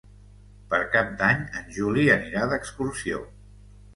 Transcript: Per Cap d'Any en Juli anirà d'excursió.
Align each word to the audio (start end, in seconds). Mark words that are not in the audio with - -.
Per 0.71 0.77
Cap 0.93 1.09
d'Any 1.19 1.43
en 1.59 1.69
Juli 1.77 2.07
anirà 2.15 2.47
d'excursió. 2.53 3.21